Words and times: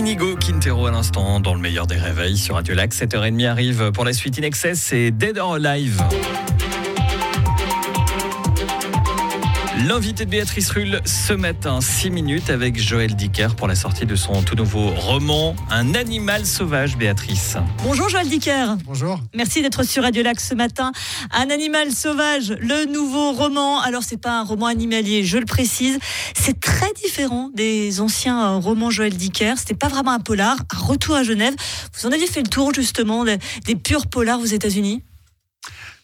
Inigo 0.00 0.34
Quintero 0.34 0.86
à 0.86 0.90
l'instant 0.90 1.40
dans 1.40 1.52
le 1.52 1.60
meilleur 1.60 1.86
des 1.86 1.96
réveils 1.96 2.38
sur 2.38 2.54
Radio 2.54 2.74
Lac. 2.74 2.94
7h30 2.94 3.46
arrive 3.46 3.92
pour 3.92 4.06
la 4.06 4.14
suite 4.14 4.38
In 4.38 4.44
Excess 4.44 4.94
et 4.94 5.10
Dead 5.10 5.36
or 5.36 5.56
Alive. 5.56 6.02
L'invité 9.88 10.26
de 10.26 10.30
Béatrice 10.30 10.70
Rulle 10.70 11.00
ce 11.06 11.32
matin, 11.32 11.80
6 11.80 12.10
minutes 12.10 12.50
avec 12.50 12.78
Joël 12.78 13.14
Dicker 13.14 13.54
pour 13.56 13.66
la 13.66 13.74
sortie 13.74 14.04
de 14.04 14.14
son 14.14 14.42
tout 14.42 14.54
nouveau 14.54 14.90
roman 14.90 15.56
Un 15.70 15.94
animal 15.94 16.44
sauvage, 16.44 16.98
Béatrice. 16.98 17.56
Bonjour 17.82 18.10
Joël 18.10 18.28
Dicker. 18.28 18.76
Bonjour. 18.84 19.18
Merci 19.34 19.62
d'être 19.62 19.82
sur 19.82 20.02
Radio 20.02 20.22
Lac 20.22 20.38
ce 20.38 20.54
matin. 20.54 20.92
Un 21.32 21.48
animal 21.48 21.92
sauvage, 21.92 22.50
le 22.60 22.92
nouveau 22.92 23.32
roman. 23.32 23.80
Alors 23.80 24.02
c'est 24.02 24.20
pas 24.20 24.40
un 24.40 24.44
roman 24.44 24.66
animalier, 24.66 25.24
je 25.24 25.38
le 25.38 25.46
précise. 25.46 25.98
C'est 26.36 26.60
très 26.60 26.92
différent 27.02 27.48
des 27.54 28.02
anciens 28.02 28.56
euh, 28.56 28.56
romans 28.58 28.90
Joël 28.90 29.14
Dicker. 29.14 29.54
C'était 29.56 29.74
pas 29.74 29.88
vraiment 29.88 30.12
un 30.12 30.20
polar. 30.20 30.58
Un 30.74 30.78
retour 30.78 31.14
à 31.14 31.22
Genève. 31.22 31.54
Vous 31.94 32.06
en 32.06 32.12
aviez 32.12 32.26
fait 32.26 32.42
le 32.42 32.48
tour 32.48 32.74
justement 32.74 33.24
des, 33.24 33.38
des 33.64 33.76
purs 33.76 34.08
polars 34.08 34.40
aux 34.40 34.44
États-Unis? 34.44 35.02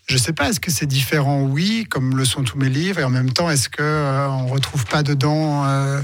Je 0.06 0.14
ne 0.14 0.18
sais 0.18 0.32
pas, 0.32 0.48
est-ce 0.48 0.60
que 0.60 0.70
c'est 0.70 0.86
différent 0.86 1.42
Oui, 1.42 1.84
comme 1.90 2.16
le 2.16 2.24
sont 2.24 2.44
tous 2.44 2.58
mes 2.58 2.68
livres, 2.68 3.00
et 3.00 3.04
en 3.04 3.10
même 3.10 3.32
temps, 3.32 3.50
est-ce 3.50 3.68
qu'on 3.68 3.82
euh, 3.82 4.28
on 4.28 4.44
ne 4.44 4.50
retrouve 4.50 4.84
pas 4.86 5.02
dedans 5.02 5.64
euh, 5.66 6.00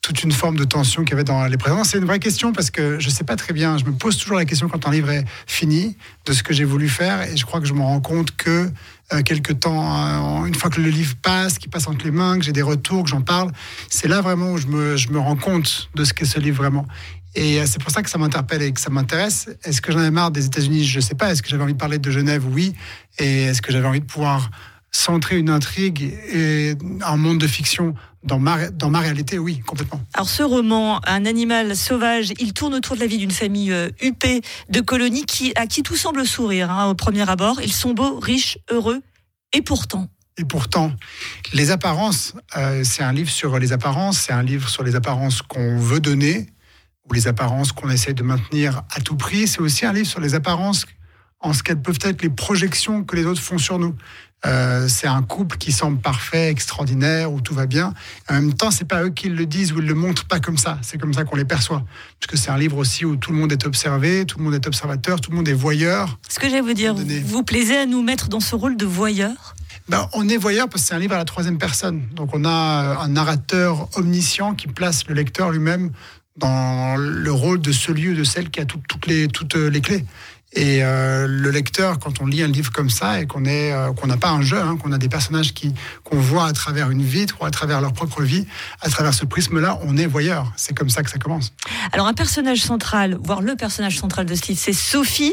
toute 0.00 0.22
une 0.22 0.32
forme 0.32 0.56
de 0.56 0.64
tension 0.64 1.02
qu'il 1.02 1.10
y 1.10 1.14
avait 1.14 1.24
dans 1.24 1.44
les 1.44 1.58
précédents 1.58 1.84
C'est 1.84 1.98
une 1.98 2.06
vraie 2.06 2.18
question 2.18 2.52
parce 2.52 2.70
que 2.70 2.98
je 2.98 3.08
ne 3.08 3.12
sais 3.12 3.24
pas 3.24 3.36
très 3.36 3.52
bien. 3.52 3.76
Je 3.76 3.84
me 3.84 3.92
pose 3.92 4.16
toujours 4.16 4.36
la 4.36 4.46
question 4.46 4.68
quand 4.68 4.86
un 4.86 4.90
livre 4.90 5.10
est 5.10 5.24
fini 5.46 5.96
de 6.24 6.32
ce 6.32 6.42
que 6.42 6.54
j'ai 6.54 6.64
voulu 6.64 6.88
faire, 6.88 7.20
et 7.22 7.36
je 7.36 7.44
crois 7.44 7.60
que 7.60 7.66
je 7.66 7.74
me 7.74 7.82
rends 7.82 8.00
compte 8.00 8.34
que 8.34 8.70
euh, 9.12 9.22
quelques 9.22 9.60
temps, 9.60 10.46
une 10.46 10.54
fois 10.54 10.70
que 10.70 10.80
le 10.80 10.88
livre 10.88 11.14
passe, 11.20 11.58
qu'il 11.58 11.70
passe 11.70 11.86
entre 11.86 12.06
les 12.06 12.10
mains, 12.10 12.38
que 12.38 12.44
j'ai 12.46 12.52
des 12.52 12.62
retours, 12.62 13.04
que 13.04 13.10
j'en 13.10 13.20
parle, 13.20 13.52
c'est 13.90 14.08
là 14.08 14.22
vraiment 14.22 14.52
où 14.52 14.56
je 14.56 14.68
me, 14.68 14.96
je 14.96 15.10
me 15.10 15.18
rends 15.18 15.36
compte 15.36 15.90
de 15.94 16.04
ce 16.04 16.14
qu'est 16.14 16.24
ce 16.24 16.40
livre 16.40 16.56
vraiment. 16.56 16.86
Et 17.34 17.60
euh, 17.60 17.64
c'est 17.66 17.80
pour 17.80 17.90
ça 17.90 18.02
que 18.02 18.10
ça 18.10 18.18
m'interpelle 18.18 18.62
et 18.62 18.72
que 18.72 18.80
ça 18.80 18.90
m'intéresse. 18.90 19.48
Est-ce 19.64 19.80
que 19.80 19.92
j'en 19.92 19.98
avais 19.98 20.10
marre 20.10 20.30
des 20.30 20.46
États-Unis? 20.46 20.84
Je 20.84 20.98
ne 20.98 21.02
sais 21.02 21.14
pas. 21.14 21.32
Est-ce 21.32 21.42
que 21.42 21.48
j'avais 21.48 21.62
envie 21.62 21.74
de 21.74 21.78
parler 21.78 21.98
de 21.98 22.10
Genève? 22.10 22.44
Oui. 22.46 22.74
Et 23.18 23.44
est-ce 23.44 23.62
que 23.62 23.72
j'avais 23.72 23.88
envie 23.88 24.00
de 24.00 24.06
pouvoir 24.06 24.50
centrer 24.90 25.38
une 25.38 25.50
intrigue 25.50 26.14
et 26.32 26.74
un 27.02 27.16
monde 27.16 27.38
de 27.38 27.48
fiction 27.48 27.94
dans 28.24 28.38
ma, 28.38 28.70
dans 28.70 28.90
ma 28.90 29.00
réalité, 29.00 29.38
oui, 29.38 29.60
complètement. 29.60 30.00
Alors 30.14 30.28
ce 30.28 30.42
roman, 30.42 31.00
Un 31.06 31.26
animal 31.26 31.76
sauvage, 31.76 32.32
il 32.38 32.52
tourne 32.52 32.74
autour 32.74 32.96
de 32.96 33.00
la 33.00 33.06
vie 33.06 33.18
d'une 33.18 33.30
famille 33.30 33.72
euh, 33.72 33.90
huppée 34.00 34.40
de 34.70 34.80
colonies 34.80 35.26
qui, 35.26 35.52
à 35.56 35.66
qui 35.66 35.82
tout 35.82 35.96
semble 35.96 36.26
sourire 36.26 36.70
hein, 36.70 36.86
au 36.86 36.94
premier 36.94 37.28
abord. 37.28 37.60
Ils 37.60 37.72
sont 37.72 37.92
beaux, 37.92 38.18
riches, 38.18 38.58
heureux, 38.70 39.02
et 39.52 39.62
pourtant. 39.62 40.08
Et 40.36 40.44
pourtant, 40.44 40.92
les 41.52 41.70
apparences, 41.70 42.34
euh, 42.56 42.82
c'est 42.82 43.02
un 43.02 43.12
livre 43.12 43.30
sur 43.30 43.58
les 43.58 43.72
apparences, 43.72 44.18
c'est 44.18 44.32
un 44.32 44.42
livre 44.42 44.68
sur 44.68 44.82
les 44.82 44.96
apparences 44.96 45.42
qu'on 45.42 45.78
veut 45.78 46.00
donner, 46.00 46.46
ou 47.08 47.12
les 47.12 47.28
apparences 47.28 47.72
qu'on 47.72 47.90
essaie 47.90 48.14
de 48.14 48.22
maintenir 48.22 48.82
à 48.94 49.00
tout 49.00 49.16
prix. 49.16 49.46
C'est 49.46 49.60
aussi 49.60 49.86
un 49.86 49.92
livre 49.92 50.06
sur 50.06 50.20
les 50.20 50.34
apparences 50.34 50.86
en 51.40 51.52
ce 51.52 51.62
qu'elles 51.62 51.82
peuvent 51.82 51.98
être 52.02 52.22
les 52.22 52.30
projections 52.30 53.04
que 53.04 53.16
les 53.16 53.26
autres 53.26 53.42
font 53.42 53.58
sur 53.58 53.78
nous. 53.78 53.94
Euh, 54.46 54.88
c'est 54.88 55.06
un 55.06 55.22
couple 55.22 55.56
qui 55.56 55.72
semble 55.72 55.98
parfait, 55.98 56.50
extraordinaire, 56.50 57.32
où 57.32 57.40
tout 57.40 57.54
va 57.54 57.66
bien. 57.66 57.94
En 58.28 58.34
même 58.34 58.54
temps, 58.54 58.70
c'est 58.70 58.84
pas 58.84 59.02
eux 59.02 59.10
qui 59.10 59.28
le 59.30 59.46
disent 59.46 59.72
ou 59.72 59.78
ils 59.78 59.86
le 59.86 59.94
montrent 59.94 60.26
pas 60.26 60.38
comme 60.38 60.58
ça. 60.58 60.78
C'est 60.82 60.98
comme 60.98 61.14
ça 61.14 61.24
qu'on 61.24 61.36
les 61.36 61.46
perçoit. 61.46 61.82
Parce 62.20 62.30
que 62.30 62.36
c'est 62.36 62.50
un 62.50 62.58
livre 62.58 62.76
aussi 62.76 63.04
où 63.04 63.16
tout 63.16 63.32
le 63.32 63.38
monde 63.38 63.52
est 63.52 63.66
observé, 63.66 64.26
tout 64.26 64.38
le 64.38 64.44
monde 64.44 64.54
est 64.54 64.66
observateur, 64.66 65.20
tout 65.20 65.30
le 65.30 65.36
monde 65.36 65.48
est 65.48 65.54
voyeur. 65.54 66.18
Ce 66.28 66.38
que 66.38 66.48
j'allais 66.48 66.60
vous 66.60 66.74
dire, 66.74 66.94
vous, 66.94 67.04
vous 67.24 67.42
plaisez 67.42 67.76
à 67.76 67.86
nous 67.86 68.02
mettre 68.02 68.28
dans 68.28 68.40
ce 68.40 68.54
rôle 68.54 68.76
de 68.76 68.86
voyeur? 68.86 69.54
Ben, 69.88 70.08
on 70.14 70.28
est 70.28 70.38
voyeur 70.38 70.68
parce 70.68 70.82
que 70.82 70.88
c'est 70.88 70.94
un 70.94 70.98
livre 70.98 71.14
à 71.14 71.18
la 71.18 71.24
troisième 71.24 71.58
personne. 71.58 72.02
Donc 72.12 72.30
on 72.34 72.44
a 72.44 72.98
un 73.00 73.08
narrateur 73.08 73.88
omniscient 73.96 74.54
qui 74.54 74.66
place 74.66 75.06
le 75.06 75.14
lecteur 75.14 75.50
lui-même 75.50 75.90
dans 76.36 76.96
le 76.96 77.32
rôle 77.32 77.60
de 77.60 77.72
celui 77.72 78.10
ou 78.10 78.14
de 78.14 78.24
celle 78.24 78.50
qui 78.50 78.60
a 78.60 78.64
toutes, 78.64 79.06
les, 79.06 79.28
toutes 79.28 79.54
les 79.54 79.80
clés. 79.80 80.04
Et 80.56 80.84
euh, 80.84 81.26
le 81.26 81.50
lecteur, 81.50 81.98
quand 81.98 82.20
on 82.20 82.26
lit 82.26 82.42
un 82.42 82.48
livre 82.48 82.70
comme 82.70 82.90
ça 82.90 83.20
et 83.20 83.26
qu'on 83.26 83.44
est 83.44 83.72
euh, 83.72 83.92
qu'on 83.92 84.06
n'a 84.06 84.16
pas 84.16 84.30
un 84.30 84.42
jeu, 84.42 84.58
hein, 84.58 84.76
qu'on 84.80 84.92
a 84.92 84.98
des 84.98 85.08
personnages 85.08 85.52
qui 85.52 85.74
qu'on 86.04 86.16
voit 86.16 86.46
à 86.46 86.52
travers 86.52 86.90
une 86.90 87.02
vitre 87.02 87.36
ou 87.40 87.44
à 87.44 87.50
travers 87.50 87.80
leur 87.80 87.92
propre 87.92 88.22
vie, 88.22 88.46
à 88.80 88.88
travers 88.88 89.14
ce 89.14 89.24
prisme-là, 89.24 89.80
on 89.82 89.96
est 89.96 90.06
voyeur. 90.06 90.52
C'est 90.56 90.76
comme 90.76 90.90
ça 90.90 91.02
que 91.02 91.10
ça 91.10 91.18
commence. 91.18 91.52
Alors 91.92 92.06
un 92.06 92.14
personnage 92.14 92.60
central, 92.60 93.18
voire 93.20 93.42
le 93.42 93.56
personnage 93.56 93.98
central 93.98 94.26
de 94.26 94.34
ce 94.34 94.46
livre, 94.46 94.60
c'est 94.62 94.72
Sophie, 94.72 95.32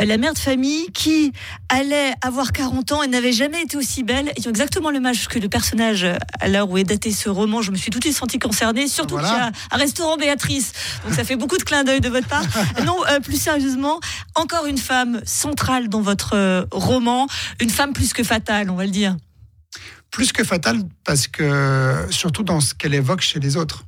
euh, 0.00 0.06
la 0.06 0.16
mère 0.16 0.32
de 0.32 0.38
famille 0.38 0.86
qui 0.94 1.32
allait 1.68 2.12
avoir 2.22 2.52
40 2.52 2.92
ans 2.92 3.02
et 3.02 3.08
n'avait 3.08 3.32
jamais 3.32 3.62
été 3.62 3.76
aussi 3.76 4.04
belle. 4.04 4.32
Ils 4.38 4.48
ont 4.48 4.50
exactement 4.50 4.88
le 4.88 5.00
même 5.00 5.06
âge 5.06 5.28
que 5.28 5.38
le 5.38 5.50
personnage 5.50 6.06
à 6.40 6.48
l'heure 6.48 6.70
où 6.70 6.78
est 6.78 6.84
daté 6.84 7.12
ce 7.12 7.28
roman. 7.28 7.60
Je 7.60 7.72
me 7.72 7.76
suis 7.76 7.90
tout 7.90 7.98
de 7.98 8.04
suite 8.04 8.16
sentie 8.16 8.38
concernée, 8.38 8.88
surtout 8.88 9.16
qu'il 9.16 9.26
y 9.26 9.30
a 9.30 9.52
un 9.70 9.76
restaurant 9.76 10.16
Béatrice. 10.16 10.72
Donc 11.04 11.14
ça 11.14 11.24
fait 11.24 11.36
beaucoup 11.36 11.58
de 11.58 11.62
clins 11.62 11.84
d'œil 11.84 12.00
de 12.00 12.08
votre 12.08 12.28
part. 12.28 12.44
non, 12.86 12.96
plus 13.22 13.40
sérieusement, 13.40 14.00
encore 14.34 14.66
une 14.66 14.78
femme 14.78 15.20
centrale 15.24 15.88
dans 15.88 16.00
votre 16.00 16.34
euh, 16.34 16.64
roman, 16.70 17.26
une 17.60 17.70
femme 17.70 17.92
plus 17.92 18.12
que 18.12 18.22
fatale, 18.22 18.70
on 18.70 18.76
va 18.76 18.84
le 18.84 18.90
dire. 18.90 19.16
Plus 20.10 20.32
que 20.32 20.44
fatale, 20.44 20.82
parce 21.04 21.26
que 21.26 22.06
surtout 22.10 22.42
dans 22.42 22.60
ce 22.60 22.74
qu'elle 22.74 22.94
évoque 22.94 23.22
chez 23.22 23.40
les 23.40 23.56
autres. 23.56 23.84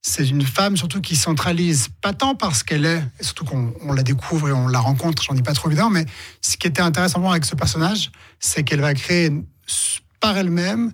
C'est 0.00 0.28
une 0.28 0.42
femme 0.42 0.76
surtout 0.76 1.00
qui 1.00 1.16
centralise, 1.16 1.88
pas 2.00 2.12
tant 2.12 2.34
parce 2.34 2.62
qu'elle 2.62 2.86
est, 2.86 3.02
et 3.18 3.24
surtout 3.24 3.44
qu'on 3.44 3.92
la 3.92 4.02
découvre 4.02 4.48
et 4.48 4.52
on 4.52 4.68
la 4.68 4.78
rencontre, 4.78 5.22
j'en 5.22 5.34
dis 5.34 5.42
pas 5.42 5.52
trop 5.52 5.68
évident, 5.68 5.90
mais 5.90 6.06
ce 6.40 6.56
qui 6.56 6.68
était 6.68 6.80
intéressant 6.80 7.28
avec 7.28 7.44
ce 7.44 7.56
personnage, 7.56 8.12
c'est 8.38 8.62
qu'elle 8.62 8.80
va 8.80 8.94
créer 8.94 9.30
par 10.20 10.36
elle-même 10.36 10.92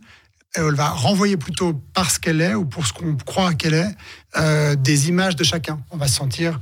elle 0.55 0.75
va 0.75 0.91
renvoyer 0.91 1.37
plutôt 1.37 1.73
parce 1.95 2.19
qu'elle 2.19 2.41
est 2.41 2.55
ou 2.55 2.65
pour 2.65 2.87
ce 2.87 2.93
qu'on 2.93 3.17
croit 3.17 3.55
qu'elle 3.55 3.75
est 3.75 3.97
euh, 4.37 4.75
des 4.75 5.09
images 5.09 5.37
de 5.37 5.45
chacun. 5.45 5.81
On 5.91 5.97
va 5.97 6.09
se 6.09 6.15
sentir 6.15 6.61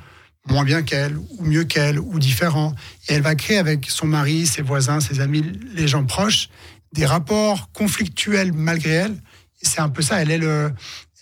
moins 0.49 0.65
bien 0.65 0.83
qu'elle, 0.83 1.17
ou 1.17 1.43
mieux 1.45 1.65
qu'elle, 1.65 1.99
ou 1.99 2.19
différent. 2.19 2.75
Et 3.09 3.15
elle 3.15 3.23
va 3.23 3.35
créer 3.35 3.59
avec 3.59 3.87
son 3.89 4.07
mari, 4.07 4.47
ses 4.47 4.63
voisins, 4.63 5.01
ses 5.01 5.21
amis, 5.21 5.45
les 5.75 5.89
gens 5.89 6.05
proches, 6.05 6.49
des 6.93 7.07
rapports 7.07 7.71
conflictuels 7.73 8.53
malgré 8.53 8.91
elle. 8.91 9.17
C'est 9.63 9.81
un 9.81 9.89
peu 9.89 10.03
ça, 10.03 10.23
elle 10.23 10.31
est 10.31 10.39
le, 10.39 10.73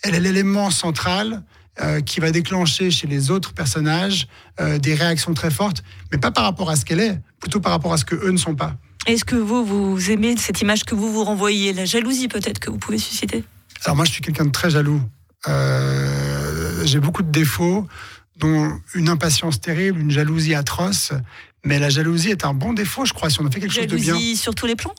elle 0.03 0.15
est 0.15 0.19
l'élément 0.19 0.71
central 0.71 1.43
euh, 1.81 2.01
qui 2.01 2.19
va 2.19 2.31
déclencher 2.31 2.91
chez 2.91 3.07
les 3.07 3.31
autres 3.31 3.53
personnages 3.53 4.27
euh, 4.59 4.77
des 4.79 4.95
réactions 4.95 5.33
très 5.33 5.51
fortes, 5.51 5.83
mais 6.11 6.17
pas 6.17 6.31
par 6.31 6.43
rapport 6.43 6.69
à 6.69 6.75
ce 6.75 6.85
qu'elle 6.85 6.99
est, 6.99 7.19
plutôt 7.39 7.59
par 7.59 7.71
rapport 7.71 7.93
à 7.93 7.97
ce 7.97 8.05
que 8.05 8.15
eux 8.15 8.31
ne 8.31 8.37
sont 8.37 8.55
pas. 8.55 8.75
Est-ce 9.05 9.23
que 9.23 9.35
vous, 9.35 9.63
vous 9.65 10.11
aimez 10.11 10.35
cette 10.37 10.61
image 10.61 10.83
que 10.83 10.93
vous 10.93 11.11
vous 11.11 11.23
renvoyez, 11.23 11.73
la 11.73 11.85
jalousie 11.85 12.27
peut-être 12.27 12.59
que 12.59 12.69
vous 12.69 12.77
pouvez 12.77 12.97
susciter? 12.97 13.43
Alors 13.85 13.95
moi, 13.95 14.05
je 14.05 14.11
suis 14.11 14.21
quelqu'un 14.21 14.45
de 14.45 14.51
très 14.51 14.69
jaloux. 14.69 15.01
Euh, 15.47 16.85
j'ai 16.85 16.99
beaucoup 16.99 17.23
de 17.23 17.31
défauts 17.31 17.87
dont 18.39 18.71
une 18.95 19.09
impatience 19.09 19.61
terrible, 19.61 19.99
une 19.99 20.11
jalousie 20.11 20.55
atroce. 20.55 21.11
Mais 21.65 21.79
la 21.79 21.89
jalousie 21.89 22.29
est 22.29 22.45
un 22.45 22.53
bon 22.53 22.73
défaut, 22.73 23.05
je 23.05 23.13
crois, 23.13 23.29
si 23.29 23.41
on 23.41 23.45
a 23.45 23.51
fait 23.51 23.59
quelque 23.59 23.73
chose 23.73 23.87
de 23.87 23.95
bien. 23.95 24.13
Jalousie 24.13 24.37
sur 24.37 24.55
tous 24.55 24.65
les 24.65 24.75
plans? 24.75 24.95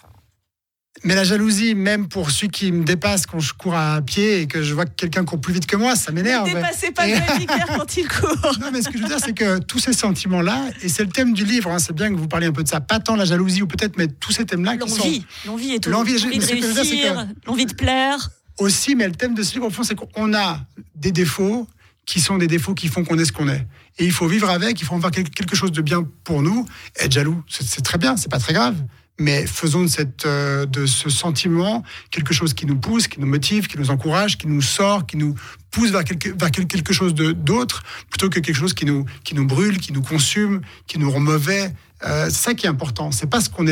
Mais 1.03 1.15
la 1.15 1.25
jalousie, 1.25 1.75
même 1.75 2.09
pour 2.09 2.31
celui 2.31 2.51
qui 2.51 2.73
me 2.73 2.84
dépasse 2.84 3.25
quand 3.25 3.39
je 3.39 3.55
cours 3.55 3.75
à 3.75 4.03
pied 4.03 4.43
et 4.43 4.47
que 4.47 4.62
je 4.62 4.75
vois 4.75 4.84
que 4.84 4.95
quelqu'un 4.95 5.25
court 5.25 5.41
plus 5.41 5.55
vite 5.55 5.65
que 5.65 5.77
moi, 5.77 5.97
ça 5.97 6.12
m'énerve. 6.12 6.47
Ne 6.49 6.55
dépassez 6.55 6.91
pas 6.91 7.09
et... 7.09 7.15
quand 7.77 7.97
il 7.97 8.06
court. 8.06 8.59
Non, 8.61 8.71
mais 8.71 8.83
ce 8.83 8.91
que 8.91 8.99
je 8.99 9.03
veux 9.03 9.09
dire, 9.09 9.21
c'est 9.25 9.33
que 9.33 9.61
tous 9.61 9.78
ces 9.78 9.95
sentiments-là, 9.95 10.69
et 10.83 10.91
c'est 10.91 11.05
le 11.05 11.09
thème 11.09 11.33
du 11.33 11.47
livre, 11.47 11.71
hein, 11.71 11.78
c'est 11.78 11.95
bien 11.95 12.12
que 12.12 12.19
vous 12.19 12.28
parliez 12.28 12.49
un 12.49 12.53
peu 12.53 12.62
de 12.62 12.69
ça, 12.69 12.81
pas 12.81 13.01
tant 13.01 13.17
la 13.17 13.25
jalousie 13.25 13.62
ou 13.62 13.67
peut-être, 13.67 13.97
mais 13.97 14.09
tous 14.09 14.33
ces 14.33 14.45
thèmes-là 14.45 14.77
qui 14.77 14.91
sont... 14.91 15.11
L'envie, 15.47 15.72
est 15.72 15.78
tout. 15.78 15.91
L'envie, 15.91 16.15
de 16.15 16.28
réussir, 16.28 17.27
l'envie 17.47 17.67
de 17.67 17.75
plaire. 17.75 18.28
Aussi, 18.59 18.95
mais 18.95 19.07
le 19.07 19.15
thème 19.15 19.34
de 19.34 19.43
ce 19.43 19.55
livre, 19.55 19.67
au 19.67 19.71
fond, 19.71 19.84
c'est 19.84 19.95
qu'on 19.95 20.34
a 20.34 20.61
des 20.95 21.12
défauts, 21.12 21.67
qui 22.10 22.19
sont 22.19 22.38
des 22.38 22.48
défauts 22.48 22.75
qui 22.75 22.88
font 22.88 23.04
qu'on 23.04 23.19
est 23.21 23.25
ce 23.25 23.31
qu'on 23.31 23.48
est. 23.48 23.65
Et 23.98 24.04
il 24.04 24.10
faut 24.10 24.26
vivre 24.26 24.50
avec, 24.50 24.81
il 24.81 24.84
faut 24.84 24.97
en 24.97 25.00
faire 25.00 25.12
quelque 25.12 25.54
chose 25.54 25.71
de 25.71 25.81
bien 25.81 26.04
pour 26.25 26.43
nous. 26.43 26.66
Être 26.98 27.12
jaloux, 27.12 27.41
c'est 27.48 27.82
très 27.82 27.98
bien, 27.98 28.16
c'est 28.16 28.28
pas 28.28 28.41
très 28.41 28.53
grave. 28.53 28.75
Mais 29.21 29.47
faisons 29.47 29.85
euh, 30.25 30.65
de 30.65 30.87
ce 30.87 31.11
sentiment 31.11 31.85
quelque 32.11 32.33
chose 32.33 32.55
qui 32.55 32.65
nous 32.65 32.77
pousse, 32.77 33.07
qui 33.07 33.21
nous 33.21 33.27
motive, 33.27 33.67
qui 33.67 33.77
nous 33.77 33.91
encourage, 33.91 34.39
qui 34.39 34.47
nous 34.49 34.63
sort, 34.63 35.07
qui 35.07 35.19
nous 35.19 35.35
pousse 35.71 35.91
vers 35.91 36.05
quelque, 36.05 36.31
vers 36.31 36.51
quelque 36.51 36.95
chose 36.95 37.15
d'autre, 37.15 37.83
plutôt 38.09 38.31
que 38.31 38.41
quelque 38.41 38.57
chose 38.57 38.73
qui 38.73 38.87
nous, 38.87 39.05
brûle, 39.47 39.78
qui 39.78 39.93
nous 39.93 40.01
consume, 40.01 40.63
qui 40.87 40.99
nous 40.99 41.11
rend 41.11 41.21
mauvais. 41.21 41.75
Euh, 42.03 42.31
c'est 42.31 42.43
ça 42.43 42.55
qui 42.55 42.65
est 42.65 42.71
important. 42.71 43.13
C'est 43.13 43.27
pas 43.27 43.43
ce 43.43 43.51
qu'on 43.51 43.67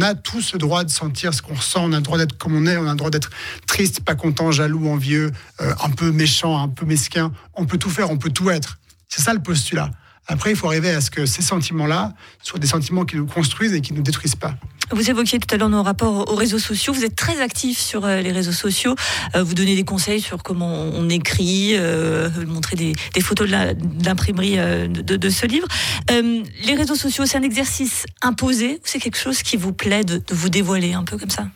a 0.00 0.14
tous 0.14 0.54
le 0.54 0.58
droit 0.58 0.84
de 0.84 0.90
sentir 0.90 1.34
ce 1.34 1.42
qu'on 1.42 1.54
ressent. 1.54 1.84
On 1.84 1.92
a 1.92 1.96
le 1.96 2.02
droit 2.02 2.16
d'être 2.16 2.38
comme 2.38 2.56
on 2.56 2.64
est. 2.64 2.78
On 2.78 2.86
a 2.86 2.92
le 2.92 2.96
droit 2.96 3.10
d'être 3.10 3.28
triste, 3.66 4.00
pas 4.00 4.14
content, 4.14 4.52
jaloux, 4.52 4.88
envieux, 4.88 5.32
euh, 5.60 5.74
un 5.84 5.90
peu 5.90 6.12
méchant, 6.12 6.58
un 6.58 6.68
peu 6.68 6.86
mesquin. 6.86 7.30
On 7.52 7.66
peut 7.66 7.76
tout 7.76 7.90
faire. 7.90 8.10
On 8.10 8.16
peut 8.16 8.30
tout 8.30 8.48
être. 8.48 8.78
C'est 9.10 9.20
ça 9.20 9.34
le 9.34 9.42
postulat. 9.42 9.90
Après, 10.26 10.50
il 10.50 10.56
faut 10.56 10.66
arriver 10.66 10.90
à 10.90 11.00
ce 11.00 11.10
que 11.10 11.26
ces 11.26 11.42
sentiments-là 11.42 12.14
soient 12.42 12.58
des 12.58 12.66
sentiments 12.66 13.04
qui 13.04 13.16
nous 13.16 13.26
construisent 13.26 13.74
et 13.74 13.80
qui 13.80 13.92
ne 13.92 13.98
nous 13.98 14.04
détruisent 14.04 14.36
pas. 14.36 14.54
Vous 14.90 15.10
évoquiez 15.10 15.38
tout 15.38 15.52
à 15.54 15.58
l'heure 15.58 15.68
nos 15.68 15.82
rapports 15.82 16.30
aux 16.30 16.34
réseaux 16.34 16.58
sociaux. 16.58 16.92
Vous 16.92 17.04
êtes 17.04 17.16
très 17.16 17.40
actif 17.40 17.78
sur 17.78 18.04
euh, 18.04 18.20
les 18.20 18.32
réseaux 18.32 18.52
sociaux. 18.52 18.94
Euh, 19.34 19.42
vous 19.42 19.54
donnez 19.54 19.76
des 19.76 19.84
conseils 19.84 20.20
sur 20.20 20.42
comment 20.42 20.72
on 20.72 21.08
écrit, 21.08 21.72
euh, 21.74 22.28
montrer 22.46 22.76
des, 22.76 23.20
photos 23.20 23.48
de 23.48 24.04
l'imprimerie 24.04 24.56
de, 24.88 25.30
ce 25.30 25.46
livre. 25.46 25.66
les 26.10 26.74
réseaux 26.74 26.94
sociaux, 26.94 27.24
c'est 27.26 27.38
un 27.38 27.42
exercice 27.42 28.04
imposé 28.20 28.74
ou 28.74 28.80
c'est 28.84 28.98
quelque 28.98 29.18
chose 29.18 29.42
qui 29.42 29.56
vous 29.56 29.72
plaît 29.72 30.04
de, 30.04 30.22
vous 30.30 30.50
dévoiler 30.50 30.92
un 30.92 31.04
peu 31.04 31.16
comme 31.16 31.30
ça? 31.30 31.48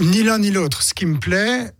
Ni 0.00 0.22
l'un 0.22 0.38
ni 0.38 0.50
l'autre. 0.50 0.82
Ce 0.82 0.92
qui 0.92 1.06
me 1.06 1.18
plaît, 1.18 1.70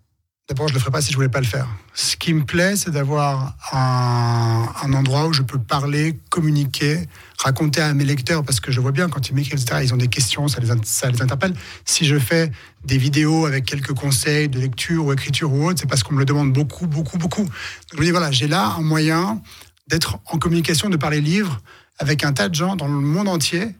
D'abord, 0.46 0.68
je 0.68 0.74
ne 0.74 0.76
le 0.76 0.80
ferais 0.80 0.90
pas 0.90 1.00
si 1.00 1.10
je 1.10 1.16
voulais 1.16 1.30
pas 1.30 1.40
le 1.40 1.46
faire. 1.46 1.66
Ce 1.94 2.16
qui 2.16 2.34
me 2.34 2.44
plaît, 2.44 2.76
c'est 2.76 2.90
d'avoir 2.90 3.56
un, 3.72 4.92
endroit 4.92 5.26
où 5.26 5.32
je 5.32 5.40
peux 5.40 5.58
parler, 5.58 6.20
communiquer, 6.28 6.98
raconter 7.38 7.80
à 7.80 7.94
mes 7.94 8.04
lecteurs, 8.04 8.44
parce 8.44 8.60
que 8.60 8.70
je 8.70 8.78
vois 8.78 8.92
bien 8.92 9.08
quand 9.08 9.26
ils 9.30 9.34
m'écrivent, 9.34 9.58
etc., 9.58 9.80
ils 9.82 9.94
ont 9.94 9.96
des 9.96 10.08
questions, 10.08 10.46
ça 10.46 10.60
les, 10.60 10.70
interpelle. 10.70 11.54
Si 11.86 12.04
je 12.04 12.18
fais 12.18 12.52
des 12.84 12.98
vidéos 12.98 13.46
avec 13.46 13.64
quelques 13.64 13.94
conseils 13.94 14.50
de 14.50 14.60
lecture 14.60 15.06
ou 15.06 15.12
écriture 15.14 15.50
ou 15.50 15.66
autre, 15.66 15.80
c'est 15.80 15.88
parce 15.88 16.02
qu'on 16.02 16.12
me 16.12 16.18
le 16.18 16.26
demande 16.26 16.52
beaucoup, 16.52 16.86
beaucoup, 16.86 17.16
beaucoup. 17.16 17.44
Donc 17.44 17.94
je 17.94 18.00
me 18.00 18.04
dis, 18.04 18.10
voilà, 18.10 18.30
j'ai 18.30 18.46
là 18.46 18.74
un 18.78 18.82
moyen 18.82 19.40
d'être 19.88 20.18
en 20.26 20.36
communication, 20.36 20.90
de 20.90 20.98
parler 20.98 21.22
livre 21.22 21.62
avec 21.98 22.22
un 22.22 22.34
tas 22.34 22.50
de 22.50 22.54
gens 22.54 22.76
dans 22.76 22.88
le 22.88 22.92
monde 22.92 23.28
entier, 23.28 23.74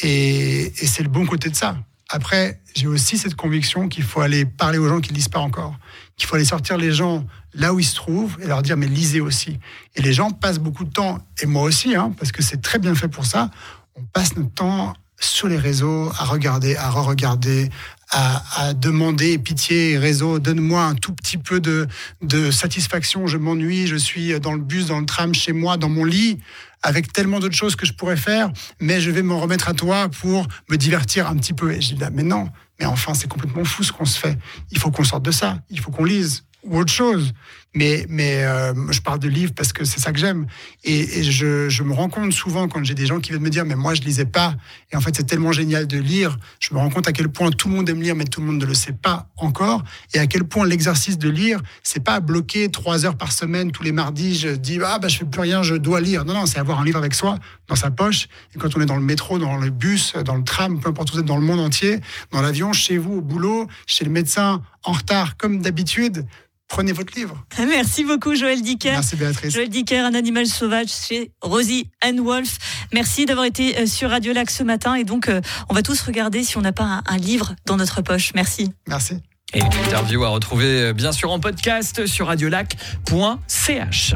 et 0.00 0.74
c'est 0.76 1.02
le 1.02 1.08
bon 1.08 1.24
côté 1.24 1.48
de 1.48 1.56
ça. 1.56 1.78
Après, 2.14 2.60
j'ai 2.74 2.86
aussi 2.86 3.16
cette 3.16 3.34
conviction 3.34 3.88
qu'il 3.88 4.04
faut 4.04 4.20
aller 4.20 4.44
parler 4.44 4.76
aux 4.76 4.86
gens 4.86 5.00
qui 5.00 5.12
ne 5.12 5.16
lisent 5.16 5.30
pas 5.30 5.38
encore, 5.38 5.78
qu'il 6.18 6.28
faut 6.28 6.36
aller 6.36 6.44
sortir 6.44 6.76
les 6.76 6.92
gens 6.92 7.24
là 7.54 7.72
où 7.72 7.80
ils 7.80 7.86
se 7.86 7.94
trouvent 7.94 8.36
et 8.42 8.46
leur 8.46 8.60
dire 8.60 8.76
mais 8.76 8.86
lisez 8.86 9.22
aussi. 9.22 9.58
Et 9.96 10.02
les 10.02 10.12
gens 10.12 10.30
passent 10.30 10.58
beaucoup 10.58 10.84
de 10.84 10.90
temps, 10.90 11.26
et 11.40 11.46
moi 11.46 11.62
aussi, 11.62 11.94
hein, 11.94 12.14
parce 12.18 12.30
que 12.30 12.42
c'est 12.42 12.60
très 12.60 12.78
bien 12.78 12.94
fait 12.94 13.08
pour 13.08 13.24
ça, 13.24 13.50
on 13.94 14.02
passe 14.02 14.36
notre 14.36 14.52
temps 14.52 14.92
sur 15.18 15.48
les 15.48 15.56
réseaux 15.56 16.10
à 16.18 16.24
regarder, 16.24 16.76
à 16.76 16.90
re-regarder, 16.90 17.70
à, 18.10 18.74
demander 18.74 19.38
pitié, 19.38 19.96
réseau, 19.96 20.38
donne-moi 20.38 20.84
un 20.84 20.94
tout 20.94 21.14
petit 21.14 21.38
peu 21.38 21.60
de 21.60 22.50
satisfaction, 22.50 23.26
je 23.26 23.38
m'ennuie, 23.38 23.86
je 23.86 23.96
suis 23.96 24.38
dans 24.38 24.52
le 24.52 24.60
bus, 24.60 24.88
dans 24.88 25.00
le 25.00 25.06
tram, 25.06 25.32
chez 25.32 25.54
moi, 25.54 25.78
dans 25.78 25.88
mon 25.88 26.04
lit, 26.04 26.40
avec 26.82 27.12
tellement 27.12 27.40
d'autres 27.40 27.56
choses 27.56 27.76
que 27.76 27.86
je 27.86 27.92
pourrais 27.92 28.16
faire, 28.16 28.50
mais 28.80 29.00
je 29.00 29.10
vais 29.10 29.22
m'en 29.22 29.38
remettre 29.38 29.68
à 29.68 29.74
toi 29.74 30.08
pour 30.08 30.46
me 30.68 30.76
divertir 30.76 31.28
un 31.28 31.36
petit 31.36 31.52
peu. 31.52 31.72
Et 31.72 31.80
je 31.80 31.94
dis 31.94 32.00
là, 32.00 32.10
mais 32.10 32.22
non, 32.22 32.48
mais 32.80 32.86
enfin, 32.86 33.14
c'est 33.14 33.28
complètement 33.28 33.64
fou 33.64 33.82
ce 33.82 33.92
qu'on 33.92 34.04
se 34.04 34.18
fait. 34.18 34.38
Il 34.70 34.78
faut 34.78 34.90
qu'on 34.90 35.04
sorte 35.04 35.24
de 35.24 35.30
ça, 35.30 35.58
il 35.70 35.80
faut 35.80 35.90
qu'on 35.90 36.04
lise 36.04 36.44
ou 36.64 36.78
autre 36.78 36.92
chose. 36.92 37.32
Mais, 37.74 38.04
mais 38.08 38.44
euh, 38.44 38.74
je 38.90 39.00
parle 39.00 39.18
de 39.18 39.28
livres 39.28 39.52
parce 39.56 39.72
que 39.72 39.84
c'est 39.84 39.98
ça 39.98 40.12
que 40.12 40.18
j'aime. 40.18 40.46
Et, 40.84 41.20
et 41.20 41.22
je, 41.22 41.70
je, 41.70 41.82
me 41.82 41.94
rends 41.94 42.10
compte 42.10 42.32
souvent 42.32 42.68
quand 42.68 42.84
j'ai 42.84 42.94
des 42.94 43.06
gens 43.06 43.18
qui 43.18 43.30
viennent 43.30 43.42
me 43.42 43.48
dire, 43.48 43.64
mais 43.64 43.76
moi 43.76 43.94
je 43.94 44.02
lisais 44.02 44.26
pas. 44.26 44.54
Et 44.92 44.96
en 44.96 45.00
fait, 45.00 45.16
c'est 45.16 45.24
tellement 45.24 45.52
génial 45.52 45.86
de 45.86 45.98
lire. 45.98 46.36
Je 46.60 46.74
me 46.74 46.78
rends 46.78 46.90
compte 46.90 47.08
à 47.08 47.12
quel 47.12 47.30
point 47.30 47.50
tout 47.50 47.68
le 47.68 47.76
monde 47.76 47.88
aime 47.88 48.02
lire, 48.02 48.14
mais 48.14 48.24
tout 48.24 48.40
le 48.40 48.46
monde 48.46 48.60
ne 48.60 48.66
le 48.66 48.74
sait 48.74 48.92
pas 48.92 49.28
encore. 49.38 49.84
Et 50.12 50.18
à 50.18 50.26
quel 50.26 50.44
point 50.44 50.66
l'exercice 50.66 51.16
de 51.16 51.30
lire, 51.30 51.60
c'est 51.82 52.04
pas 52.04 52.20
bloquer 52.20 52.70
trois 52.70 53.06
heures 53.06 53.16
par 53.16 53.32
semaine 53.32 53.72
tous 53.72 53.82
les 53.82 53.92
mardis. 53.92 54.34
Je 54.34 54.50
dis, 54.50 54.78
ah 54.84 54.98
bah 54.98 55.08
je 55.08 55.18
fais 55.18 55.24
plus 55.24 55.40
rien, 55.40 55.62
je 55.62 55.74
dois 55.74 56.02
lire. 56.02 56.26
Non, 56.26 56.34
non, 56.34 56.46
c'est 56.46 56.58
avoir 56.58 56.80
un 56.80 56.84
livre 56.84 56.98
avec 56.98 57.14
soi, 57.14 57.38
dans 57.68 57.76
sa 57.76 57.90
poche. 57.90 58.28
Et 58.54 58.58
quand 58.58 58.76
on 58.76 58.82
est 58.82 58.86
dans 58.86 58.96
le 58.96 59.02
métro, 59.02 59.38
dans 59.38 59.56
le 59.56 59.70
bus, 59.70 60.12
dans 60.26 60.36
le 60.36 60.44
tram, 60.44 60.78
peu 60.78 60.90
importe 60.90 61.10
où 61.10 61.14
vous 61.14 61.20
êtes 61.20 61.26
dans 61.26 61.38
le 61.38 61.46
monde 61.46 61.60
entier, 61.60 62.00
dans 62.32 62.42
l'avion, 62.42 62.74
chez 62.74 62.98
vous, 62.98 63.14
au 63.14 63.20
boulot, 63.22 63.66
chez 63.86 64.04
le 64.04 64.10
médecin, 64.10 64.62
en 64.84 64.92
retard, 64.92 65.38
comme 65.38 65.62
d'habitude, 65.62 66.26
prenez 66.72 66.92
votre 66.92 67.14
livre. 67.14 67.36
Merci 67.58 68.02
beaucoup 68.04 68.34
Joël 68.34 68.62
Dicker. 68.62 68.92
Merci 68.92 69.16
Béatrice. 69.16 69.52
Joël 69.52 69.68
Dicker, 69.68 70.04
un 70.04 70.14
animal 70.14 70.46
sauvage 70.46 70.88
chez 70.88 71.30
Rosie 71.42 71.90
and 72.02 72.16
Wolf. 72.22 72.56
Merci 72.92 73.26
d'avoir 73.26 73.44
été 73.44 73.78
euh, 73.78 73.86
sur 73.86 74.08
Radio 74.08 74.32
Lac 74.32 74.50
ce 74.50 74.62
matin 74.62 74.94
et 74.94 75.04
donc 75.04 75.28
euh, 75.28 75.42
on 75.68 75.74
va 75.74 75.82
tous 75.82 76.00
regarder 76.00 76.42
si 76.42 76.56
on 76.56 76.62
n'a 76.62 76.72
pas 76.72 76.84
un, 76.84 77.02
un 77.06 77.18
livre 77.18 77.54
dans 77.66 77.76
notre 77.76 78.00
poche. 78.00 78.32
Merci. 78.34 78.72
Merci. 78.88 79.18
Et 79.52 79.58
une 79.58 79.66
interview 79.66 80.24
à 80.24 80.30
retrouver 80.30 80.80
euh, 80.80 80.92
bien 80.94 81.12
sûr 81.12 81.30
en 81.30 81.40
podcast 81.40 82.06
sur 82.06 82.28
radiolac.ch. 82.28 84.14